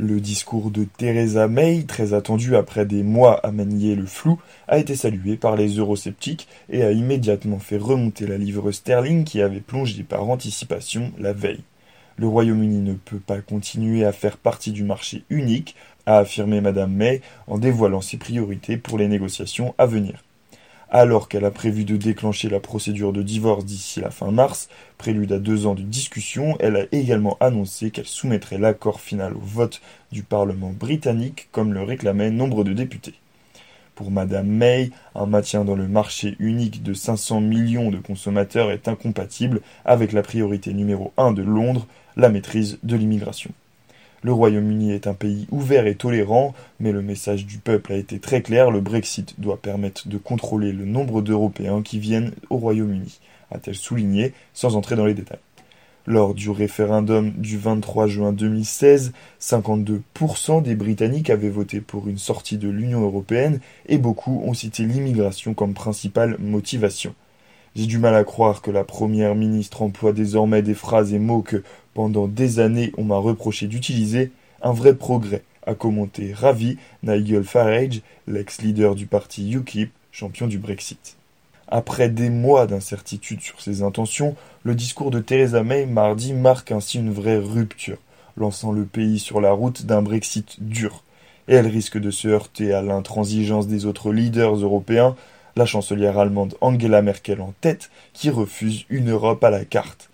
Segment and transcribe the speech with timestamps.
[0.00, 4.78] Le discours de Theresa May, très attendu après des mois à manier le flou, a
[4.78, 9.58] été salué par les eurosceptiques et a immédiatement fait remonter la livre sterling qui avait
[9.58, 11.64] plongé par anticipation la veille.
[12.16, 15.74] Le Royaume-Uni ne peut pas continuer à faire partie du marché unique,
[16.06, 20.22] a affirmé Madame May en dévoilant ses priorités pour les négociations à venir.
[20.90, 25.32] Alors qu'elle a prévu de déclencher la procédure de divorce d'ici la fin mars, prélude
[25.32, 29.82] à deux ans de discussion, elle a également annoncé qu'elle soumettrait l'accord final au vote
[30.12, 33.14] du Parlement britannique, comme le réclamaient nombre de députés.
[33.96, 38.88] Pour Madame May, un maintien dans le marché unique de 500 millions de consommateurs est
[38.88, 43.50] incompatible avec la priorité numéro un de Londres, la maîtrise de l'immigration.
[44.22, 48.18] Le Royaume-Uni est un pays ouvert et tolérant, mais le message du peuple a été
[48.18, 53.20] très clair, le Brexit doit permettre de contrôler le nombre d'Européens qui viennent au Royaume-Uni,
[53.52, 55.38] a-t-elle souligné, sans entrer dans les détails.
[56.04, 62.56] Lors du référendum du 23 juin 2016, 52% des Britanniques avaient voté pour une sortie
[62.56, 67.14] de l'Union européenne et beaucoup ont cité l'immigration comme principale motivation.
[67.76, 71.42] J'ai du mal à croire que la première ministre emploie désormais des phrases et mots
[71.42, 71.62] que,
[71.98, 74.30] pendant des années, on m'a reproché d'utiliser.
[74.62, 81.16] Un vrai progrès, a commenté ravi Nigel Farage, l'ex-leader du parti UKIP, champion du Brexit.
[81.66, 86.98] Après des mois d'incertitude sur ses intentions, le discours de Theresa May mardi marque ainsi
[86.98, 87.98] une vraie rupture,
[88.36, 91.02] lançant le pays sur la route d'un Brexit dur.
[91.48, 95.16] Et elle risque de se heurter à l'intransigeance des autres leaders européens,
[95.56, 100.08] la chancelière allemande Angela Merkel en tête, qui refuse une Europe à la carte.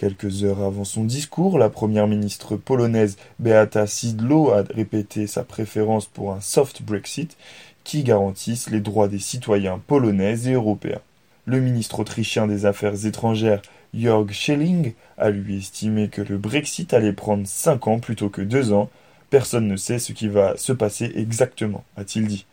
[0.00, 6.06] Quelques heures avant son discours, la première ministre polonaise Beata Szydlo a répété sa préférence
[6.06, 7.36] pour un soft Brexit
[7.84, 11.02] qui garantisse les droits des citoyens polonais et européens.
[11.44, 13.60] Le ministre autrichien des Affaires étrangères
[13.92, 18.72] Jörg Schelling a lui estimé que le Brexit allait prendre cinq ans plutôt que deux
[18.72, 18.88] ans.
[19.28, 22.46] Personne ne sait ce qui va se passer exactement, a-t-il dit.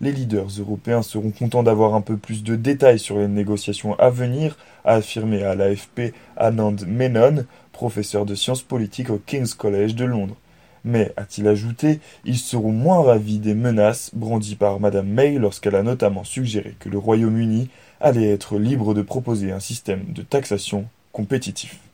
[0.00, 4.10] Les leaders européens seront contents d'avoir un peu plus de détails sur les négociations à
[4.10, 10.04] venir, a affirmé à l'AFP Anand Menon, professeur de sciences politiques au King's College de
[10.04, 10.36] Londres.
[10.84, 15.82] Mais, a-t-il ajouté, ils seront moins ravis des menaces brandies par Madame May lorsqu'elle a
[15.82, 17.70] notamment suggéré que le Royaume-Uni
[18.00, 21.85] allait être libre de proposer un système de taxation compétitif.